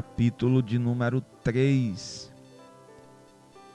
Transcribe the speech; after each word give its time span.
capítulo 0.00 0.62
de 0.62 0.78
número 0.78 1.20
3. 1.44 2.32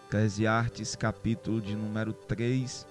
Eclesiastes, 0.08 0.96
capítulo 0.96 1.62
de 1.62 1.76
número 1.76 2.13
3. 2.13 2.88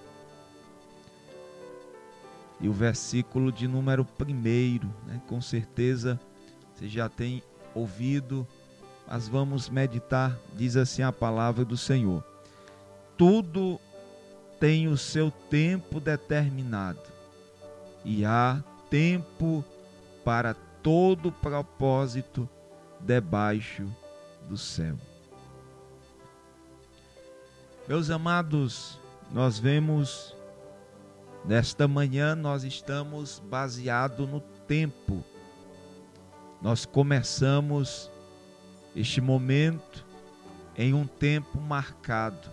E 2.61 2.69
o 2.69 2.71
versículo 2.71 3.51
de 3.51 3.67
número 3.67 4.07
1, 4.17 4.87
né? 5.05 5.21
com 5.27 5.41
certeza 5.41 6.17
você 6.73 6.87
já 6.87 7.09
tem 7.09 7.43
ouvido, 7.73 8.47
mas 9.05 9.27
vamos 9.27 9.67
meditar. 9.67 10.39
Diz 10.55 10.77
assim 10.77 11.01
a 11.01 11.11
palavra 11.11 11.65
do 11.65 11.75
Senhor: 11.75 12.23
Tudo 13.17 13.81
tem 14.61 14.87
o 14.87 14.95
seu 14.95 15.29
tempo 15.29 15.99
determinado, 15.99 17.01
e 18.05 18.23
há 18.23 18.63
tempo 18.89 19.61
para 20.23 20.53
todo 20.81 21.33
propósito 21.33 22.49
debaixo 23.05 23.85
do 24.49 24.57
céu. 24.57 24.97
Meus 27.87 28.09
amados, 28.09 28.99
nós 29.31 29.59
vemos 29.59 30.35
nesta 31.45 31.87
manhã 31.87 32.35
nós 32.35 32.63
estamos 32.63 33.39
baseado 33.39 34.25
no 34.25 34.39
tempo. 34.67 35.23
Nós 36.61 36.83
começamos 36.83 38.09
este 38.95 39.21
momento 39.21 40.03
em 40.75 40.93
um 40.95 41.05
tempo 41.05 41.61
marcado. 41.61 42.49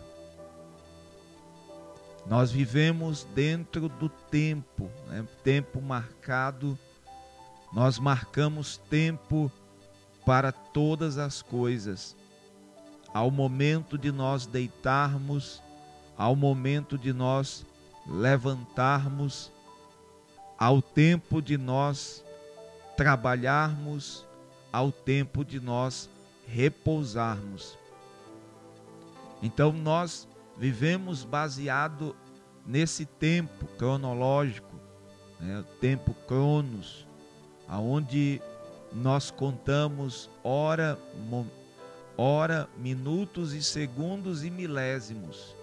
Nós 2.26 2.52
vivemos 2.52 3.24
dentro 3.34 3.88
do 3.88 4.08
tempo, 4.08 4.90
né? 5.08 5.26
tempo 5.42 5.80
marcado. 5.80 6.78
Nós 7.72 7.98
marcamos 7.98 8.76
tempo 8.76 9.50
para 10.24 10.52
todas 10.52 11.18
as 11.18 11.42
coisas 11.42 12.16
ao 13.12 13.30
momento 13.30 13.98
de 13.98 14.10
nós 14.10 14.46
deitarmos, 14.46 15.62
ao 16.16 16.34
momento 16.34 16.96
de 16.96 17.12
nós 17.12 17.66
levantarmos, 18.06 19.50
ao 20.58 20.80
tempo 20.80 21.42
de 21.42 21.58
nós 21.58 22.24
trabalharmos, 22.96 24.26
ao 24.72 24.90
tempo 24.90 25.44
de 25.44 25.60
nós 25.60 26.08
repousarmos. 26.46 27.78
Então 29.42 29.72
nós 29.72 30.26
vivemos 30.56 31.24
baseado 31.24 32.16
nesse 32.66 33.04
tempo 33.04 33.66
cronológico, 33.76 34.74
né, 35.40 35.60
o 35.60 35.64
tempo 35.80 36.14
cronos, 36.26 37.06
aonde 37.68 38.40
nós 38.94 39.30
contamos 39.30 40.30
hora, 40.42 40.98
hora, 42.16 42.68
minutos 42.76 43.52
e 43.52 43.62
segundos 43.62 44.44
e 44.44 44.50
milésimos. 44.50 45.56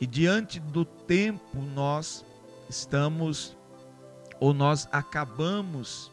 E 0.00 0.06
diante 0.06 0.58
do 0.58 0.84
tempo 0.84 1.60
nós 1.60 2.24
estamos 2.68 3.56
ou 4.40 4.52
nós 4.52 4.88
acabamos 4.90 6.10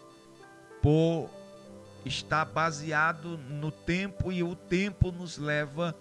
por 0.82 1.30
estar 2.06 2.46
baseado 2.46 3.38
no 3.38 3.72
tempo 3.72 4.32
e 4.32 4.44
o 4.44 4.56
tempo 4.56 5.12
nos 5.12 5.38
leva 5.38 5.96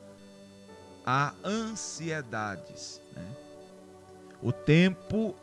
a 1.04 1.32
ansiedades. 1.42 3.00
Né? 3.14 3.26
O 4.42 4.52
tempo, 4.52 5.34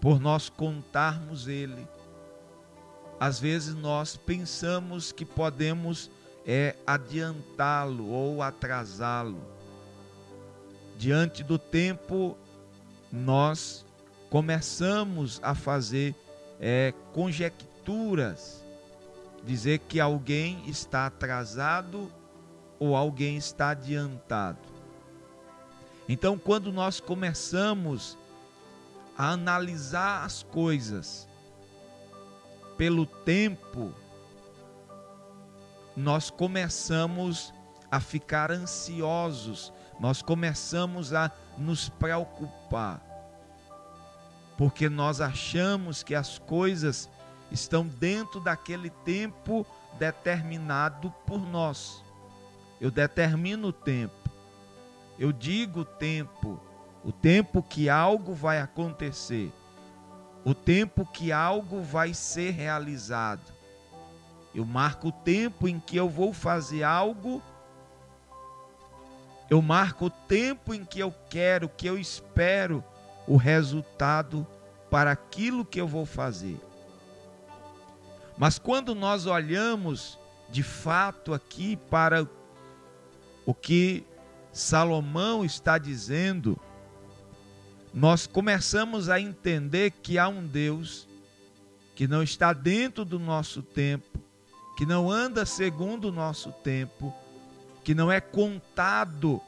por 0.00 0.18
nós 0.18 0.48
contarmos 0.48 1.46
ele, 1.46 1.86
às 3.18 3.40
vezes 3.40 3.74
nós 3.74 4.16
pensamos 4.16 5.12
que 5.12 5.24
podemos 5.24 6.10
é, 6.46 6.76
adiantá-lo 6.86 8.08
ou 8.08 8.42
atrasá-lo. 8.42 9.40
Diante 10.98 11.42
do 11.42 11.58
tempo, 11.58 12.36
nós 13.10 13.84
começamos 14.30 15.40
a 15.42 15.54
fazer 15.54 16.14
é, 16.60 16.92
conjecturas, 17.12 18.64
dizer 19.44 19.78
que 19.80 20.00
alguém 20.00 20.62
está 20.68 21.06
atrasado 21.06 22.10
ou 22.78 22.94
alguém 22.94 23.36
está 23.36 23.70
adiantado. 23.70 24.58
Então, 26.08 26.38
quando 26.38 26.72
nós 26.72 27.00
começamos 27.00 28.16
a 29.16 29.30
analisar 29.30 30.24
as 30.24 30.42
coisas, 30.42 31.28
pelo 32.76 33.06
tempo, 33.06 33.92
nós 35.96 36.28
começamos 36.30 37.52
a 37.90 38.00
ficar 38.00 38.50
ansiosos, 38.50 39.72
nós 39.98 40.20
começamos 40.20 41.14
a 41.14 41.30
nos 41.56 41.88
preocupar, 41.88 43.00
porque 44.58 44.88
nós 44.88 45.20
achamos 45.20 46.02
que 46.02 46.14
as 46.14 46.38
coisas 46.38 47.08
estão 47.50 47.86
dentro 47.86 48.40
daquele 48.40 48.90
tempo 48.90 49.66
determinado 49.98 51.10
por 51.26 51.38
nós. 51.38 52.04
Eu 52.78 52.90
determino 52.90 53.68
o 53.68 53.72
tempo, 53.72 54.30
eu 55.18 55.32
digo 55.32 55.80
o 55.80 55.84
tempo, 55.84 56.60
o 57.02 57.10
tempo 57.10 57.62
que 57.62 57.88
algo 57.88 58.34
vai 58.34 58.60
acontecer 58.60 59.50
o 60.46 60.54
tempo 60.54 61.04
que 61.04 61.32
algo 61.32 61.82
vai 61.82 62.14
ser 62.14 62.52
realizado. 62.52 63.52
Eu 64.54 64.64
marco 64.64 65.08
o 65.08 65.12
tempo 65.12 65.66
em 65.66 65.80
que 65.80 65.96
eu 65.96 66.08
vou 66.08 66.32
fazer 66.32 66.84
algo. 66.84 67.42
Eu 69.50 69.60
marco 69.60 70.04
o 70.04 70.10
tempo 70.10 70.72
em 70.72 70.84
que 70.84 71.00
eu 71.00 71.12
quero, 71.28 71.68
que 71.68 71.88
eu 71.88 71.98
espero 71.98 72.84
o 73.26 73.36
resultado 73.36 74.46
para 74.88 75.10
aquilo 75.10 75.64
que 75.64 75.80
eu 75.80 75.88
vou 75.88 76.06
fazer. 76.06 76.60
Mas 78.38 78.56
quando 78.56 78.94
nós 78.94 79.26
olhamos 79.26 80.16
de 80.48 80.62
fato 80.62 81.34
aqui 81.34 81.74
para 81.90 82.24
o 83.44 83.52
que 83.52 84.06
Salomão 84.52 85.44
está 85.44 85.76
dizendo, 85.76 86.56
nós 87.96 88.26
começamos 88.26 89.08
a 89.08 89.18
entender 89.18 89.90
que 89.90 90.18
há 90.18 90.28
um 90.28 90.46
Deus 90.46 91.08
que 91.94 92.06
não 92.06 92.22
está 92.22 92.52
dentro 92.52 93.06
do 93.06 93.18
nosso 93.18 93.62
tempo, 93.62 94.20
que 94.76 94.84
não 94.84 95.10
anda 95.10 95.46
segundo 95.46 96.08
o 96.08 96.12
nosso 96.12 96.52
tempo, 96.62 97.14
que 97.82 97.94
não 97.94 98.12
é 98.12 98.20
contado 98.20 99.40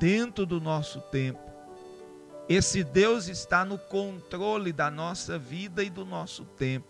dentro 0.00 0.44
do 0.44 0.60
nosso 0.60 1.00
tempo. 1.00 1.38
Esse 2.48 2.82
Deus 2.82 3.28
está 3.28 3.64
no 3.64 3.78
controle 3.78 4.72
da 4.72 4.90
nossa 4.90 5.38
vida 5.38 5.84
e 5.84 5.88
do 5.88 6.04
nosso 6.04 6.44
tempo. 6.44 6.88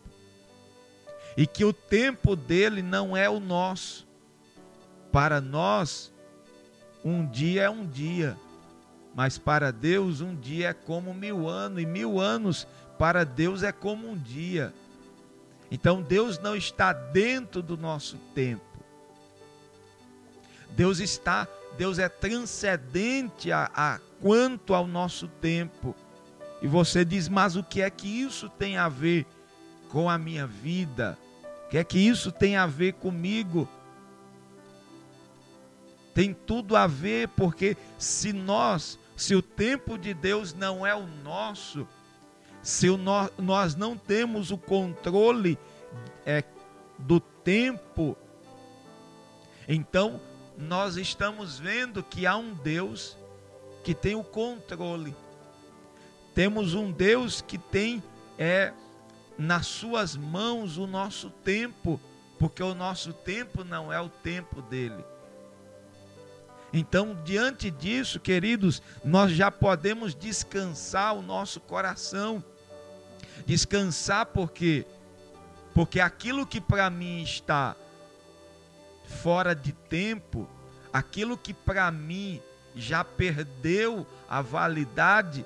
E 1.36 1.46
que 1.46 1.62
o 1.62 1.74
tempo 1.74 2.34
dele 2.34 2.80
não 2.80 3.14
é 3.14 3.28
o 3.28 3.38
nosso. 3.38 4.08
Para 5.12 5.42
nós, 5.42 6.10
um 7.04 7.26
dia 7.26 7.64
é 7.64 7.70
um 7.70 7.86
dia 7.86 8.34
mas 9.14 9.38
para 9.38 9.70
Deus 9.70 10.20
um 10.20 10.34
dia 10.34 10.68
é 10.68 10.72
como 10.72 11.12
mil 11.12 11.48
anos, 11.48 11.82
e 11.82 11.86
mil 11.86 12.20
anos 12.20 12.66
para 12.98 13.24
Deus 13.24 13.62
é 13.62 13.72
como 13.72 14.10
um 14.10 14.16
dia. 14.16 14.72
Então 15.70 16.02
Deus 16.02 16.38
não 16.38 16.54
está 16.54 16.92
dentro 16.92 17.62
do 17.62 17.76
nosso 17.76 18.16
tempo. 18.34 18.62
Deus 20.70 21.00
está, 21.00 21.46
Deus 21.76 21.98
é 21.98 22.08
transcendente 22.08 23.52
a, 23.52 23.70
a 23.74 23.98
quanto 24.20 24.74
ao 24.74 24.86
nosso 24.86 25.28
tempo. 25.28 25.94
E 26.62 26.66
você 26.66 27.04
diz, 27.04 27.28
mas 27.28 27.56
o 27.56 27.62
que 27.62 27.82
é 27.82 27.90
que 27.90 28.06
isso 28.06 28.48
tem 28.48 28.76
a 28.76 28.88
ver 28.88 29.26
com 29.88 30.08
a 30.08 30.16
minha 30.16 30.46
vida? 30.46 31.18
O 31.66 31.68
que 31.70 31.78
é 31.78 31.84
que 31.84 31.98
isso 31.98 32.30
tem 32.30 32.56
a 32.56 32.66
ver 32.66 32.94
comigo? 32.94 33.68
Tem 36.14 36.32
tudo 36.32 36.76
a 36.76 36.86
ver, 36.86 37.28
porque 37.28 37.76
se 37.98 38.32
nós 38.32 38.98
se 39.16 39.34
o 39.34 39.42
tempo 39.42 39.98
de 39.98 40.14
Deus 40.14 40.54
não 40.54 40.86
é 40.86 40.94
o 40.94 41.06
nosso, 41.06 41.86
se 42.62 42.88
o 42.88 42.96
no, 42.96 43.30
nós 43.38 43.74
não 43.74 43.96
temos 43.96 44.50
o 44.50 44.58
controle 44.58 45.58
é, 46.24 46.44
do 46.98 47.20
tempo, 47.20 48.16
então 49.68 50.20
nós 50.56 50.96
estamos 50.96 51.58
vendo 51.58 52.02
que 52.02 52.26
há 52.26 52.36
um 52.36 52.54
Deus 52.54 53.16
que 53.82 53.94
tem 53.94 54.14
o 54.14 54.22
controle. 54.22 55.14
Temos 56.34 56.74
um 56.74 56.90
Deus 56.90 57.42
que 57.42 57.58
tem 57.58 58.02
é 58.38 58.72
nas 59.36 59.66
suas 59.66 60.16
mãos 60.16 60.78
o 60.78 60.86
nosso 60.86 61.30
tempo, 61.30 62.00
porque 62.38 62.62
o 62.62 62.74
nosso 62.74 63.12
tempo 63.12 63.64
não 63.64 63.92
é 63.92 64.00
o 64.00 64.08
tempo 64.08 64.62
dele. 64.62 65.04
Então, 66.72 67.16
diante 67.24 67.70
disso, 67.70 68.18
queridos, 68.18 68.80
nós 69.04 69.32
já 69.32 69.50
podemos 69.50 70.14
descansar 70.14 71.14
o 71.14 71.22
nosso 71.22 71.60
coração. 71.60 72.42
Descansar 73.44 74.26
porque 74.26 74.86
Porque 75.74 76.00
aquilo 76.00 76.46
que 76.46 76.60
para 76.60 76.90
mim 76.90 77.22
está 77.22 77.74
fora 79.04 79.54
de 79.54 79.72
tempo, 79.72 80.48
aquilo 80.92 81.36
que 81.36 81.52
para 81.54 81.90
mim 81.90 82.40
já 82.74 83.04
perdeu 83.04 84.06
a 84.28 84.40
validade, 84.40 85.44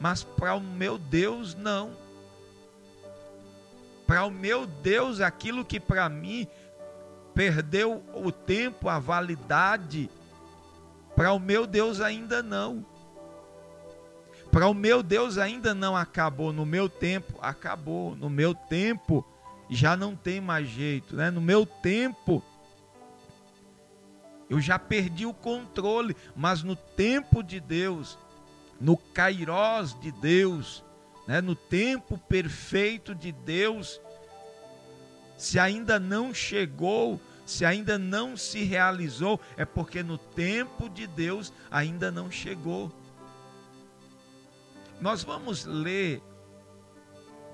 mas 0.00 0.24
para 0.24 0.54
o 0.54 0.60
meu 0.60 0.98
Deus 0.98 1.54
não. 1.54 1.96
Para 4.06 4.24
o 4.24 4.30
meu 4.30 4.66
Deus, 4.66 5.20
aquilo 5.20 5.64
que 5.64 5.78
para 5.78 6.08
mim 6.08 6.48
perdeu 7.34 8.02
o 8.14 8.32
tempo, 8.32 8.88
a 8.88 8.98
validade, 8.98 10.10
para 11.18 11.32
o 11.32 11.40
meu 11.40 11.66
Deus 11.66 12.00
ainda 12.00 12.44
não. 12.44 12.86
Para 14.52 14.68
o 14.68 14.72
meu 14.72 15.02
Deus 15.02 15.36
ainda 15.36 15.74
não 15.74 15.96
acabou. 15.96 16.52
No 16.52 16.64
meu 16.64 16.88
tempo, 16.88 17.36
acabou. 17.42 18.14
No 18.14 18.30
meu 18.30 18.54
tempo, 18.54 19.26
já 19.68 19.96
não 19.96 20.14
tem 20.14 20.40
mais 20.40 20.68
jeito. 20.68 21.16
Né? 21.16 21.28
No 21.28 21.40
meu 21.40 21.66
tempo, 21.66 22.40
eu 24.48 24.60
já 24.60 24.78
perdi 24.78 25.26
o 25.26 25.34
controle. 25.34 26.16
Mas 26.36 26.62
no 26.62 26.76
tempo 26.76 27.42
de 27.42 27.58
Deus, 27.58 28.16
no 28.80 28.96
kairós 28.96 29.98
de 29.98 30.12
Deus, 30.12 30.84
né? 31.26 31.40
no 31.40 31.56
tempo 31.56 32.16
perfeito 32.16 33.12
de 33.12 33.32
Deus, 33.32 34.00
se 35.36 35.58
ainda 35.58 35.98
não 35.98 36.32
chegou, 36.32 37.20
se 37.48 37.64
ainda 37.64 37.96
não 37.98 38.36
se 38.36 38.62
realizou, 38.62 39.40
é 39.56 39.64
porque 39.64 40.02
no 40.02 40.18
tempo 40.18 40.86
de 40.86 41.06
Deus 41.06 41.50
ainda 41.70 42.10
não 42.10 42.30
chegou. 42.30 42.92
Nós 45.00 45.22
vamos 45.22 45.64
ler 45.64 46.20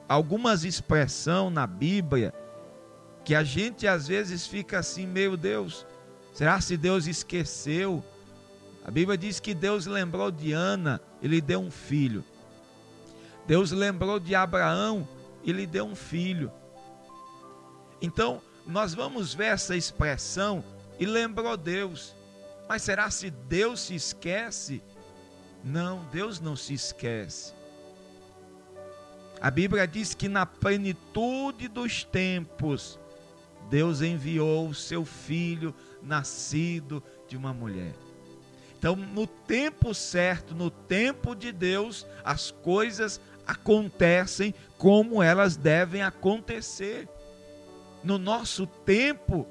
algumas 0.08 0.64
expressões 0.64 1.52
na 1.52 1.64
Bíblia 1.64 2.34
que 3.24 3.36
a 3.36 3.44
gente 3.44 3.86
às 3.86 4.08
vezes 4.08 4.48
fica 4.48 4.80
assim, 4.80 5.06
meu 5.06 5.36
Deus, 5.36 5.86
será 6.32 6.60
se 6.60 6.76
Deus 6.76 7.06
esqueceu? 7.06 8.04
A 8.84 8.90
Bíblia 8.90 9.16
diz 9.16 9.38
que 9.38 9.54
Deus 9.54 9.86
lembrou 9.86 10.28
de 10.28 10.52
Ana, 10.52 11.00
ele 11.22 11.40
deu 11.40 11.60
um 11.60 11.70
filho. 11.70 12.24
Deus 13.46 13.70
lembrou 13.70 14.18
de 14.18 14.34
Abraão, 14.34 15.06
ele 15.44 15.68
deu 15.68 15.84
um 15.84 15.94
filho. 15.94 16.50
Então, 18.02 18.42
nós 18.66 18.94
vamos 18.94 19.34
ver 19.34 19.46
essa 19.46 19.76
expressão 19.76 20.64
e 20.98 21.06
lembrou 21.06 21.56
Deus. 21.56 22.14
Mas 22.68 22.82
será 22.82 23.10
se 23.10 23.30
Deus 23.30 23.80
se 23.80 23.94
esquece? 23.94 24.82
Não, 25.62 26.04
Deus 26.12 26.40
não 26.40 26.56
se 26.56 26.74
esquece. 26.74 27.52
A 29.40 29.50
Bíblia 29.50 29.86
diz 29.86 30.14
que 30.14 30.28
na 30.28 30.46
plenitude 30.46 31.68
dos 31.68 32.04
tempos, 32.04 32.98
Deus 33.68 34.00
enviou 34.00 34.68
o 34.68 34.74
seu 34.74 35.04
filho 35.04 35.74
nascido 36.02 37.02
de 37.28 37.36
uma 37.36 37.52
mulher. 37.52 37.94
Então, 38.78 38.94
no 38.96 39.26
tempo 39.26 39.94
certo, 39.94 40.54
no 40.54 40.70
tempo 40.70 41.34
de 41.34 41.52
Deus, 41.52 42.06
as 42.22 42.50
coisas 42.50 43.20
acontecem 43.46 44.54
como 44.76 45.22
elas 45.22 45.56
devem 45.56 46.02
acontecer. 46.02 47.08
No 48.04 48.18
nosso 48.18 48.66
tempo, 48.66 49.46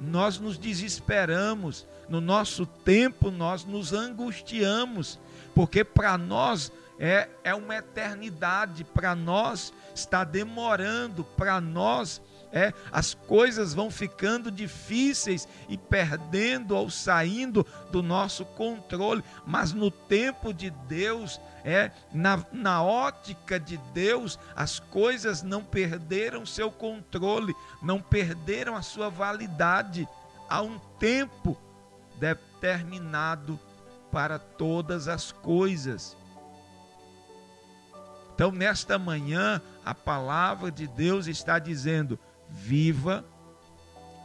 nós 0.00 0.38
nos 0.38 0.58
desesperamos, 0.58 1.86
no 2.08 2.20
nosso 2.20 2.66
tempo, 2.66 3.30
nós 3.30 3.64
nos 3.64 3.92
angustiamos, 3.92 5.18
porque 5.54 5.84
para 5.84 6.18
nós 6.18 6.72
é, 6.98 7.28
é 7.42 7.54
uma 7.54 7.76
eternidade, 7.76 8.84
para 8.84 9.14
nós 9.14 9.72
está 9.94 10.24
demorando, 10.24 11.24
para 11.36 11.60
nós 11.60 12.20
é, 12.54 12.72
as 12.92 13.14
coisas 13.14 13.74
vão 13.74 13.90
ficando 13.90 14.48
difíceis 14.48 15.48
e 15.68 15.76
perdendo 15.76 16.76
ou 16.76 16.88
saindo 16.88 17.66
do 17.90 18.00
nosso 18.00 18.44
controle, 18.44 19.24
mas 19.44 19.72
no 19.72 19.90
tempo 19.90 20.54
de 20.54 20.70
Deus, 20.70 21.40
é 21.64 21.90
na, 22.12 22.46
na 22.52 22.80
ótica 22.80 23.58
de 23.58 23.76
Deus, 23.92 24.38
as 24.54 24.78
coisas 24.78 25.42
não 25.42 25.64
perderam 25.64 26.46
seu 26.46 26.70
controle, 26.70 27.52
não 27.82 28.00
perderam 28.00 28.76
a 28.76 28.82
sua 28.82 29.10
validade. 29.10 30.08
Há 30.48 30.62
um 30.62 30.78
tempo 31.00 31.58
determinado 32.20 33.58
para 34.12 34.38
todas 34.38 35.08
as 35.08 35.32
coisas. 35.32 36.16
Então, 38.34 38.50
nesta 38.50 38.98
manhã, 38.98 39.60
a 39.84 39.94
palavra 39.94 40.70
de 40.70 40.86
Deus 40.86 41.26
está 41.28 41.58
dizendo: 41.58 42.18
viva 42.48 43.24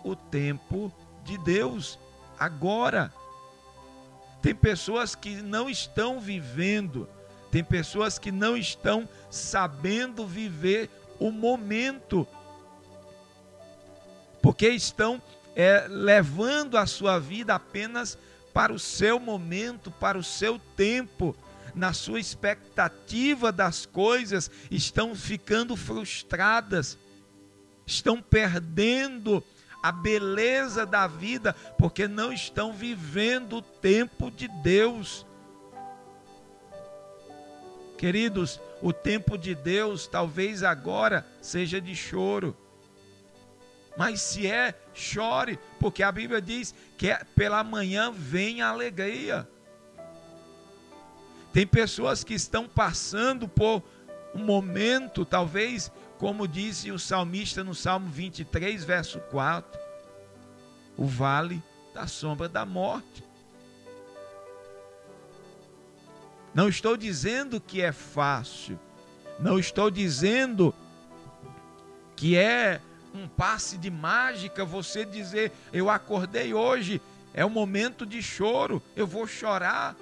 o 0.04 0.16
tempo 0.16 0.92
de 1.24 1.38
Deus 1.38 2.00
agora. 2.40 3.14
Tem 4.42 4.56
pessoas 4.56 5.16
que 5.16 5.36
não 5.42 5.70
estão 5.70 6.20
vivendo, 6.20 7.08
tem 7.52 7.64
pessoas 7.64 8.18
que 8.18 8.32
não 8.32 8.56
estão 8.56 9.08
sabendo 9.30 10.26
viver 10.26 10.90
o 11.20 11.32
momento, 11.32 12.26
porque 14.42 14.70
estão 14.70 15.22
é, 15.56 15.86
levando 15.90 16.78
a 16.78 16.86
sua 16.86 17.20
vida 17.20 17.54
apenas 17.54 18.18
para 18.54 18.72
o 18.72 18.80
seu 18.80 19.20
momento, 19.20 19.92
para 19.92 20.18
o 20.18 20.24
seu 20.24 20.58
tempo, 20.76 21.36
na 21.76 21.94
sua 21.94 22.20
expectativa 22.20 23.52
das 23.52 23.86
coisas, 23.86 24.50
estão 24.72 25.14
ficando 25.14 25.76
frustradas, 25.76 26.98
estão 27.90 28.22
perdendo 28.22 29.44
a 29.82 29.92
beleza 29.92 30.86
da 30.86 31.08
vida, 31.08 31.54
porque 31.78 32.08
não 32.08 32.32
estão 32.32 32.72
vivendo 32.72 33.58
o 33.58 33.62
tempo 33.62 34.30
de 34.30 34.48
Deus. 34.48 35.26
Queridos, 37.98 38.60
o 38.82 38.94
tempo 38.94 39.38
de 39.38 39.56
Deus 39.56 40.08
talvez 40.08 40.62
agora 40.64 41.26
seja 41.42 41.82
de 41.82 41.96
choro. 41.96 42.56
Mas 43.98 44.22
se 44.22 44.48
é, 44.48 44.80
chore, 44.94 45.60
porque 45.80 46.04
a 46.04 46.12
Bíblia 46.12 46.42
diz 46.42 46.76
que 46.98 47.10
é, 47.10 47.24
pela 47.36 47.64
manhã 47.64 48.12
vem 48.12 48.62
a 48.62 48.70
alegria. 48.70 49.50
Tem 51.52 51.66
pessoas 51.66 52.24
que 52.24 52.36
estão 52.36 52.68
passando 52.68 53.48
por 53.48 53.82
um 54.36 54.46
momento, 54.46 55.26
talvez, 55.26 55.92
como 56.20 56.46
disse 56.46 56.92
o 56.92 57.00
salmista 57.00 57.64
no 57.64 57.74
Salmo 57.74 58.10
23, 58.10 58.84
verso 58.84 59.22
4, 59.32 59.80
o 60.98 61.06
vale 61.06 61.64
da 61.94 62.08
sombra 62.08 62.50
da 62.50 62.66
morte. 62.66 63.24
Não 66.54 66.68
estou 66.68 66.98
dizendo 66.98 67.62
que 67.62 67.82
é 67.82 67.94
fácil, 67.94 68.78
não 69.40 69.58
estou 69.58 69.90
dizendo 69.90 70.76
que 72.18 72.36
é 72.36 72.82
um 73.16 73.26
passe 73.26 73.78
de 73.78 73.90
mágica 73.90 74.66
você 74.66 75.06
dizer: 75.06 75.54
Eu 75.72 75.90
acordei 75.90 76.54
hoje, 76.54 77.02
é 77.34 77.46
um 77.46 77.50
momento 77.50 78.06
de 78.06 78.22
choro, 78.22 78.84
eu 78.94 79.08
vou 79.08 79.26
chorar 79.26 79.96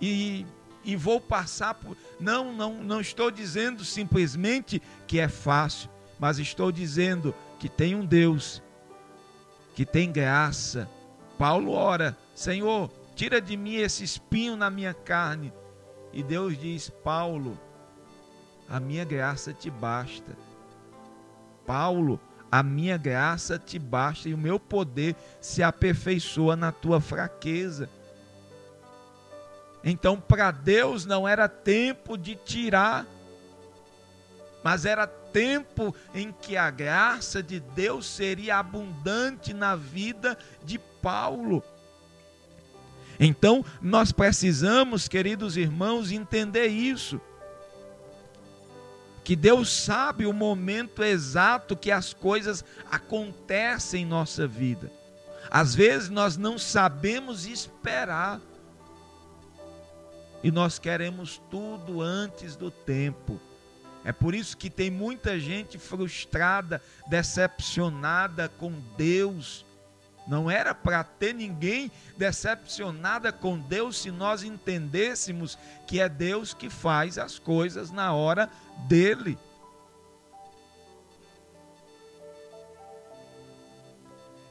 e, 0.00 0.46
e 0.84 0.96
vou 0.96 1.20
passar 1.20 1.74
por. 1.74 1.96
Não, 2.20 2.52
não, 2.52 2.82
não 2.82 3.00
estou 3.00 3.30
dizendo 3.30 3.84
simplesmente 3.84 4.80
que 5.06 5.18
é 5.18 5.28
fácil, 5.28 5.90
mas 6.18 6.38
estou 6.38 6.72
dizendo 6.72 7.34
que 7.58 7.68
tem 7.68 7.94
um 7.94 8.04
Deus 8.04 8.62
que 9.74 9.84
tem 9.84 10.10
graça. 10.10 10.88
Paulo 11.38 11.72
ora: 11.72 12.16
Senhor, 12.34 12.90
tira 13.14 13.40
de 13.40 13.56
mim 13.56 13.76
esse 13.76 14.02
espinho 14.04 14.56
na 14.56 14.70
minha 14.70 14.94
carne. 14.94 15.52
E 16.12 16.22
Deus 16.22 16.58
diz: 16.58 16.90
Paulo, 16.90 17.58
a 18.68 18.80
minha 18.80 19.04
graça 19.04 19.52
te 19.52 19.70
basta. 19.70 20.36
Paulo, 21.66 22.20
a 22.50 22.62
minha 22.62 22.96
graça 22.96 23.58
te 23.58 23.78
basta 23.78 24.28
e 24.28 24.34
o 24.34 24.38
meu 24.38 24.58
poder 24.58 25.14
se 25.40 25.62
aperfeiçoa 25.62 26.56
na 26.56 26.72
tua 26.72 27.00
fraqueza. 27.00 27.90
Então, 29.82 30.20
para 30.20 30.50
Deus 30.50 31.06
não 31.06 31.26
era 31.26 31.48
tempo 31.48 32.16
de 32.16 32.34
tirar, 32.34 33.06
mas 34.62 34.84
era 34.84 35.06
tempo 35.06 35.94
em 36.14 36.32
que 36.32 36.56
a 36.56 36.70
graça 36.70 37.42
de 37.42 37.60
Deus 37.60 38.06
seria 38.06 38.58
abundante 38.58 39.54
na 39.54 39.76
vida 39.76 40.36
de 40.64 40.78
Paulo. 40.78 41.62
Então, 43.20 43.64
nós 43.80 44.12
precisamos, 44.12 45.08
queridos 45.08 45.56
irmãos, 45.56 46.12
entender 46.12 46.66
isso 46.66 47.20
que 49.28 49.36
Deus 49.36 49.70
sabe 49.70 50.24
o 50.24 50.32
momento 50.32 51.04
exato 51.04 51.76
que 51.76 51.90
as 51.90 52.14
coisas 52.14 52.64
acontecem 52.90 54.02
em 54.02 54.06
nossa 54.06 54.46
vida. 54.46 54.90
Às 55.50 55.74
vezes 55.74 56.08
nós 56.08 56.38
não 56.38 56.56
sabemos 56.56 57.44
esperar. 57.44 58.40
E 60.42 60.50
nós 60.50 60.78
queremos 60.78 61.40
tudo 61.50 62.00
antes 62.00 62.54
do 62.56 62.70
tempo. 62.70 63.40
É 64.04 64.12
por 64.12 64.34
isso 64.34 64.56
que 64.56 64.70
tem 64.70 64.90
muita 64.90 65.38
gente 65.38 65.78
frustrada, 65.78 66.80
decepcionada 67.08 68.48
com 68.48 68.72
Deus. 68.96 69.66
Não 70.26 70.50
era 70.50 70.74
para 70.74 71.02
ter 71.02 71.34
ninguém 71.34 71.90
decepcionada 72.16 73.32
com 73.32 73.58
Deus 73.58 73.98
se 73.98 74.10
nós 74.10 74.42
entendêssemos 74.42 75.58
que 75.86 76.00
é 76.00 76.08
Deus 76.08 76.54
que 76.54 76.70
faz 76.70 77.18
as 77.18 77.38
coisas 77.38 77.90
na 77.90 78.12
hora 78.12 78.48
dele. 78.86 79.38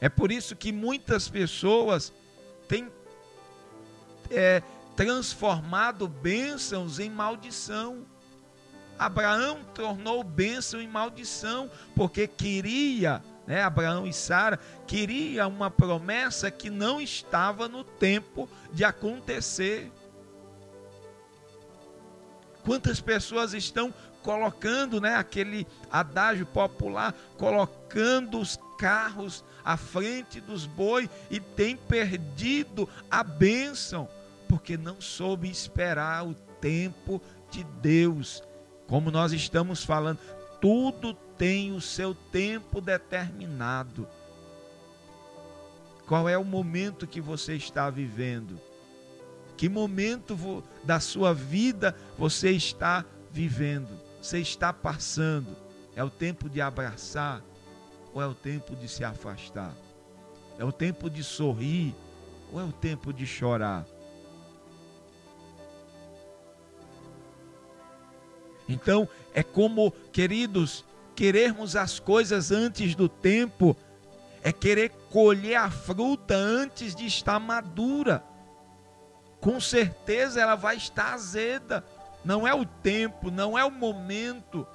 É 0.00 0.08
por 0.08 0.30
isso 0.30 0.54
que 0.54 0.70
muitas 0.70 1.28
pessoas 1.28 2.12
têm 2.68 2.88
é, 4.30 4.62
transformado 4.98 6.08
bênçãos 6.08 6.98
em 6.98 7.08
maldição. 7.08 8.04
Abraão 8.98 9.60
tornou 9.72 10.24
bênção 10.24 10.82
em 10.82 10.88
maldição, 10.88 11.70
porque 11.94 12.26
queria, 12.26 13.22
né, 13.46 13.62
Abraão 13.62 14.08
e 14.08 14.12
Sara, 14.12 14.58
queria 14.88 15.46
uma 15.46 15.70
promessa 15.70 16.50
que 16.50 16.68
não 16.68 17.00
estava 17.00 17.68
no 17.68 17.84
tempo 17.84 18.48
de 18.72 18.82
acontecer. 18.82 19.88
Quantas 22.64 23.00
pessoas 23.00 23.54
estão 23.54 23.94
colocando, 24.20 25.00
né, 25.00 25.14
aquele 25.14 25.64
adágio 25.92 26.44
popular, 26.44 27.14
colocando 27.36 28.40
os 28.40 28.58
carros 28.76 29.44
à 29.64 29.76
frente 29.76 30.40
dos 30.40 30.66
bois 30.66 31.08
e 31.30 31.38
tem 31.38 31.76
perdido 31.76 32.88
a 33.08 33.22
bênção, 33.22 34.08
porque 34.48 34.76
não 34.76 35.00
soube 35.00 35.50
esperar 35.50 36.26
o 36.26 36.34
tempo 36.60 37.20
de 37.50 37.62
Deus. 37.64 38.42
Como 38.86 39.10
nós 39.10 39.32
estamos 39.32 39.84
falando, 39.84 40.18
tudo 40.60 41.14
tem 41.36 41.72
o 41.72 41.80
seu 41.80 42.14
tempo 42.14 42.80
determinado. 42.80 44.08
Qual 46.06 46.28
é 46.28 46.38
o 46.38 46.44
momento 46.44 47.06
que 47.06 47.20
você 47.20 47.54
está 47.54 47.90
vivendo? 47.90 48.58
Que 49.56 49.68
momento 49.68 50.64
da 50.82 51.00
sua 51.00 51.34
vida 51.34 51.94
você 52.16 52.50
está 52.50 53.04
vivendo? 53.30 53.88
Você 54.22 54.38
está 54.38 54.72
passando? 54.72 55.54
É 55.94 56.02
o 56.02 56.08
tempo 56.08 56.48
de 56.48 56.60
abraçar 56.60 57.42
ou 58.14 58.22
é 58.22 58.26
o 58.26 58.34
tempo 58.34 58.74
de 58.74 58.88
se 58.88 59.04
afastar? 59.04 59.74
É 60.58 60.64
o 60.64 60.72
tempo 60.72 61.10
de 61.10 61.22
sorrir 61.22 61.94
ou 62.52 62.60
é 62.60 62.64
o 62.64 62.72
tempo 62.72 63.12
de 63.12 63.26
chorar? 63.26 63.84
Então, 68.68 69.08
é 69.32 69.42
como, 69.42 69.90
queridos, 70.12 70.84
querermos 71.16 71.74
as 71.74 71.98
coisas 71.98 72.52
antes 72.52 72.94
do 72.94 73.08
tempo, 73.08 73.76
é 74.42 74.52
querer 74.52 74.90
colher 75.10 75.56
a 75.56 75.70
fruta 75.70 76.34
antes 76.34 76.94
de 76.94 77.06
estar 77.06 77.40
madura. 77.40 78.22
Com 79.40 79.60
certeza 79.60 80.40
ela 80.40 80.54
vai 80.54 80.76
estar 80.76 81.14
azeda. 81.14 81.84
Não 82.24 82.46
é 82.46 82.52
o 82.52 82.66
tempo, 82.66 83.30
não 83.30 83.58
é 83.58 83.64
o 83.64 83.70
momento. 83.70 84.66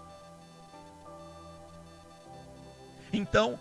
Então, 3.12 3.60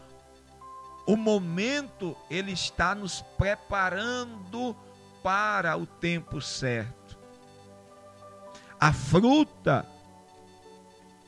o 1.07 1.17
momento 1.17 2.17
ele 2.31 2.53
está 2.53 2.95
nos 2.95 3.23
preparando 3.37 4.75
para 5.23 5.77
o 5.77 5.87
tempo 5.87 6.41
certo. 6.41 7.19
A 8.81 8.93
fruta 8.93 9.87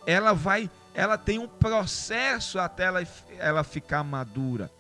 ela 0.07 0.33
vai, 0.33 0.71
ela 0.93 1.17
tem 1.17 1.39
um 1.39 1.49
processo 1.49 2.59
até 2.59 2.85
ela, 2.85 3.07
ela 3.39 3.65
ficar 3.65 4.05
madura. 4.05 4.71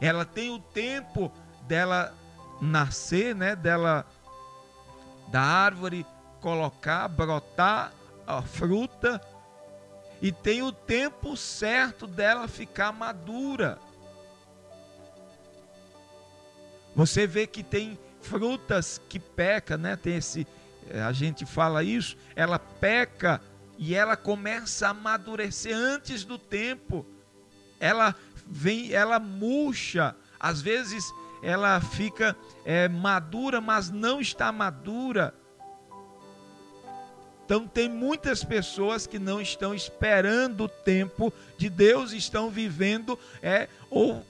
Ela 0.00 0.24
tem 0.24 0.50
o 0.50 0.58
tempo 0.58 1.32
dela 1.62 2.14
nascer, 2.60 3.34
né, 3.34 3.54
dela 3.54 4.06
da 5.28 5.40
árvore 5.40 6.06
colocar, 6.40 7.08
brotar 7.08 7.92
a 8.26 8.42
fruta 8.42 9.20
e 10.20 10.30
tem 10.30 10.62
o 10.62 10.72
tempo 10.72 11.36
certo 11.36 12.06
dela 12.06 12.46
ficar 12.46 12.92
madura. 12.92 13.78
Você 16.94 17.26
vê 17.26 17.46
que 17.46 17.62
tem 17.62 17.98
frutas 18.20 19.00
que 19.08 19.18
peca, 19.18 19.76
né? 19.76 19.96
Tem 19.96 20.16
esse 20.16 20.46
a 21.06 21.12
gente 21.12 21.46
fala 21.46 21.82
isso, 21.82 22.16
ela 22.34 22.58
peca 22.58 23.40
e 23.84 23.96
ela 23.96 24.16
começa 24.16 24.86
a 24.86 24.90
amadurecer 24.90 25.76
antes 25.76 26.22
do 26.22 26.38
tempo. 26.38 27.04
Ela 27.80 28.14
vem, 28.46 28.92
ela 28.92 29.18
murcha, 29.18 30.14
às 30.38 30.62
vezes 30.62 31.12
ela 31.42 31.80
fica 31.80 32.36
é, 32.64 32.88
madura, 32.88 33.60
mas 33.60 33.90
não 33.90 34.20
está 34.20 34.52
madura. 34.52 35.34
Então 37.44 37.66
tem 37.66 37.88
muitas 37.88 38.44
pessoas 38.44 39.04
que 39.04 39.18
não 39.18 39.40
estão 39.40 39.74
esperando 39.74 40.66
o 40.66 40.68
tempo 40.68 41.32
de 41.58 41.68
Deus, 41.68 42.12
estão 42.12 42.50
vivendo 42.50 43.18
é 43.42 43.68
ou 43.90 44.24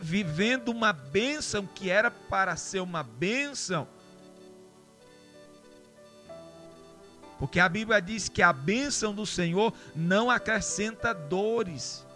vivendo 0.00 0.68
uma 0.68 0.92
bênção 0.92 1.66
que 1.66 1.90
era 1.90 2.08
para 2.08 2.54
ser 2.54 2.78
uma 2.78 3.02
bênção 3.02 3.88
Porque 7.42 7.58
a 7.58 7.68
Bíblia 7.68 8.00
diz 8.00 8.28
que 8.28 8.40
a 8.40 8.52
bênção 8.52 9.12
do 9.12 9.26
Senhor 9.26 9.74
não 9.96 10.30
acrescenta 10.30 11.12
dores, 11.12 12.06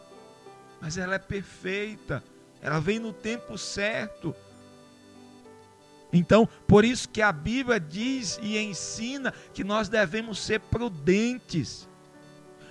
mas 0.81 0.97
ela 0.97 1.17
é 1.17 1.19
perfeita, 1.19 2.23
ela 2.63 2.79
vem 2.79 3.01
no 3.01 3.13
tempo 3.13 3.59
certo. 3.59 4.33
Então, 6.13 6.49
por 6.69 6.85
isso 6.85 7.09
que 7.09 7.21
a 7.21 7.33
Bíblia 7.33 7.81
diz 7.81 8.39
e 8.41 8.57
ensina 8.57 9.35
que 9.53 9.65
nós 9.65 9.89
devemos 9.89 10.39
ser 10.39 10.61
prudentes, 10.61 11.89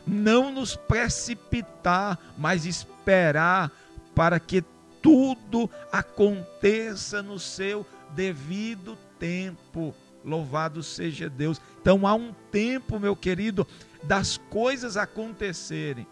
não 0.08 0.50
nos 0.50 0.78
precipitar, 0.78 2.18
mas 2.38 2.66
esperar 2.66 3.70
para 4.16 4.40
que 4.40 4.64
tudo 5.02 5.70
aconteça 5.92 7.22
no 7.22 7.38
seu 7.38 7.86
devido 8.16 8.98
tempo. 9.20 9.94
Louvado 10.26 10.82
seja 10.82 11.30
Deus. 11.30 11.62
Então 11.80 12.08
há 12.08 12.16
um 12.16 12.34
tempo, 12.52 13.00
meu 13.00 13.16
querido, 13.16 13.66
das 14.04 14.38
coisas 14.50 14.98
acontecerem. 14.98 16.08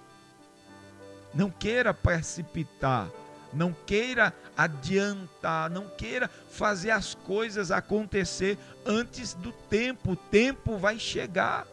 Não 1.33 1.49
queira 1.49 1.93
precipitar, 1.95 3.09
não 3.51 3.75
queira 3.87 4.31
adiantar, 4.55 5.67
não 5.69 5.89
queira 5.89 6.29
fazer 6.49 6.91
as 6.91 7.15
coisas 7.15 7.71
acontecer 7.71 8.57
antes 8.85 9.33
do 9.33 9.51
tempo. 9.51 10.11
O 10.11 10.15
tempo 10.15 10.77
vai 10.77 10.99
chegar. 10.99 11.65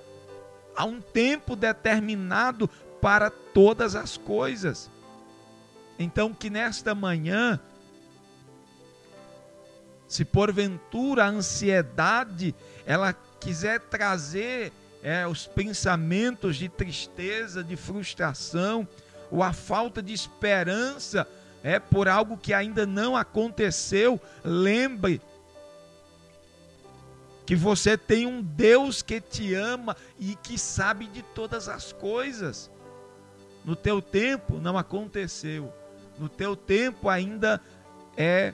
Há 0.74 0.86
um 0.86 1.00
tempo 1.00 1.54
determinado 1.54 2.68
para 3.02 3.28
todas 3.28 3.94
as 3.94 4.16
coisas. 4.16 4.90
Então, 5.98 6.32
que 6.32 6.48
nesta 6.48 6.94
manhã 6.94 7.60
se 10.10 10.24
porventura 10.24 11.24
a 11.24 11.28
ansiedade 11.28 12.52
ela 12.84 13.12
quiser 13.38 13.78
trazer 13.78 14.72
é, 15.04 15.24
os 15.24 15.46
pensamentos 15.46 16.56
de 16.56 16.68
tristeza, 16.68 17.62
de 17.62 17.76
frustração, 17.76 18.86
ou 19.30 19.40
a 19.40 19.52
falta 19.52 20.02
de 20.02 20.12
esperança 20.12 21.28
é 21.62 21.78
por 21.78 22.08
algo 22.08 22.36
que 22.36 22.52
ainda 22.52 22.84
não 22.84 23.16
aconteceu, 23.16 24.20
lembre 24.44 25.22
que 27.46 27.54
você 27.54 27.96
tem 27.96 28.26
um 28.26 28.42
Deus 28.42 29.02
que 29.02 29.20
te 29.20 29.54
ama 29.54 29.96
e 30.18 30.34
que 30.34 30.58
sabe 30.58 31.06
de 31.06 31.22
todas 31.22 31.68
as 31.68 31.92
coisas. 31.92 32.68
No 33.64 33.76
teu 33.76 34.02
tempo 34.02 34.58
não 34.58 34.76
aconteceu. 34.76 35.72
No 36.18 36.28
teu 36.28 36.56
tempo 36.56 37.08
ainda 37.08 37.60
é 38.16 38.52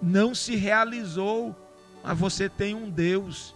não 0.00 0.34
se 0.34 0.56
realizou, 0.56 1.54
mas 2.02 2.18
você 2.18 2.48
tem 2.48 2.74
um 2.74 2.88
Deus 2.88 3.54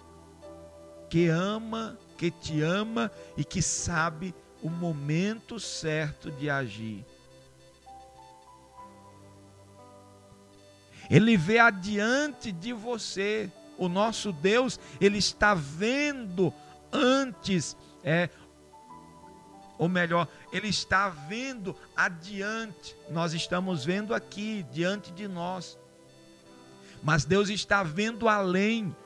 que 1.09 1.29
ama, 1.29 1.99
que 2.19 2.31
te 2.31 2.61
ama 2.61 3.11
e 3.37 3.45
que 3.45 3.63
sabe 3.63 4.35
o 4.63 4.69
momento 4.69 5.59
certo 5.59 6.31
de 6.31 6.51
agir. 6.51 7.05
Ele 11.11 11.37
vê 11.37 11.59
adiante 11.59 12.51
de 12.51 12.73
você. 12.73 13.51
O 13.77 13.89
nosso 13.89 14.33
Deus, 14.33 14.79
ele 15.01 15.19
está 15.19 15.53
vendo 15.53 16.55
antes, 16.93 17.77
é, 18.05 18.31
ou 19.77 19.89
melhor, 19.89 20.29
ele 20.53 20.69
está 20.69 21.09
vendo 21.09 21.77
adiante. 21.97 22.95
Nós 23.11 23.35
estamos 23.35 23.85
vendo 23.85 24.15
aqui, 24.15 24.65
diante 24.71 25.11
de 25.11 25.27
nós 25.27 25.77
mas 27.05 27.27
Deus 27.27 27.51
está 27.51 27.83
vendo 27.83 28.27
além. 28.27 28.97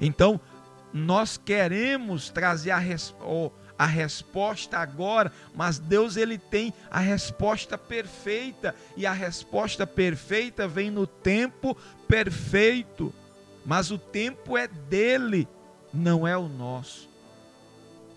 Então, 0.00 0.40
nós 0.92 1.36
queremos 1.36 2.30
trazer 2.30 2.70
a, 2.70 2.78
res, 2.78 3.14
a 3.78 3.84
resposta 3.84 4.78
agora, 4.78 5.30
mas 5.54 5.78
Deus 5.78 6.16
ele 6.16 6.38
tem 6.38 6.72
a 6.90 7.00
resposta 7.00 7.76
perfeita 7.76 8.74
e 8.96 9.04
a 9.04 9.12
resposta 9.12 9.86
perfeita 9.86 10.66
vem 10.66 10.90
no 10.90 11.06
tempo 11.06 11.76
perfeito. 12.08 13.12
Mas 13.64 13.90
o 13.90 13.98
tempo 13.98 14.56
é 14.56 14.66
dele, 14.66 15.46
não 15.92 16.26
é 16.26 16.36
o 16.36 16.48
nosso. 16.48 17.10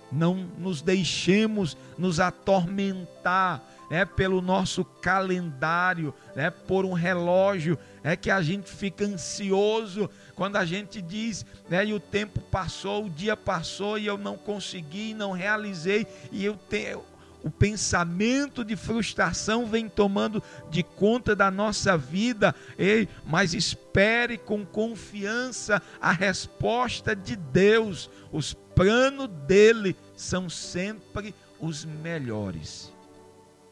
Não 0.10 0.36
nos 0.36 0.82
deixemos 0.82 1.76
nos 1.98 2.22
atormentar 2.22 3.62
é 3.90 4.06
pelo 4.06 4.42
nosso 4.42 4.84
calendário, 4.84 6.14
é 6.36 6.50
por 6.50 6.86
um 6.86 6.94
relógio, 6.94 7.78
é 8.04 8.16
que 8.16 8.30
a 8.30 8.42
gente 8.42 8.70
fica 8.70 9.06
ansioso 9.06 10.10
quando 10.36 10.58
a 10.58 10.66
gente 10.66 11.02
diz, 11.02 11.46
né, 11.70 11.86
e 11.86 11.94
o 11.94 12.00
tempo 12.00 12.40
passou, 12.42 13.06
o 13.06 13.10
dia 13.10 13.36
passou 13.36 13.98
e 13.98 14.06
eu 14.06 14.18
não 14.18 14.38
consegui, 14.38 15.14
não 15.14 15.32
realizei, 15.32 16.06
e 16.32 16.44
eu 16.44 16.56
tenho 16.56 17.04
o 17.44 17.50
pensamento 17.50 18.66
de 18.66 18.76
frustração 18.76 19.66
vem 19.66 19.88
tomando 19.88 20.44
de 20.70 20.84
conta 20.84 21.36
da 21.36 21.50
nossa 21.50 21.98
vida. 21.98 22.54
Ei, 22.78 23.08
mas 23.26 23.54
espere 23.54 24.38
com 24.38 24.66
confiança 24.66 25.82
a 26.02 26.12
resposta 26.12 27.16
de 27.16 27.36
Deus. 27.36 28.10
Os 28.32 28.54
planos 28.54 29.30
dele 29.48 29.96
são 30.16 30.50
sempre 30.50 31.34
os 31.60 31.86
melhores. 31.86 32.92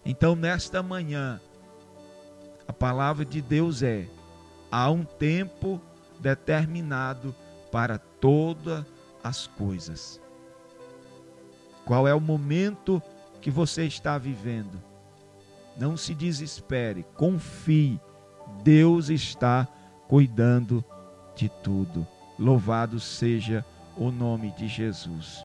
Então, 0.05 0.35
nesta 0.35 0.83
manhã, 0.83 1.41
a 2.67 2.73
palavra 2.73 3.25
de 3.25 3.41
Deus 3.41 3.81
é: 3.81 4.07
há 4.71 4.89
um 4.91 5.03
tempo 5.03 5.81
determinado 6.19 7.35
para 7.71 7.97
todas 7.97 8.85
as 9.23 9.47
coisas. 9.47 10.21
Qual 11.83 12.07
é 12.07 12.13
o 12.13 12.21
momento 12.21 13.01
que 13.41 13.49
você 13.49 13.85
está 13.85 14.17
vivendo? 14.17 14.81
Não 15.77 15.97
se 15.97 16.13
desespere, 16.13 17.05
confie. 17.15 17.99
Deus 18.63 19.09
está 19.09 19.67
cuidando 20.07 20.83
de 21.35 21.49
tudo. 21.49 22.07
Louvado 22.39 22.99
seja 22.99 23.65
o 23.97 24.11
nome 24.11 24.51
de 24.51 24.67
Jesus. 24.67 25.44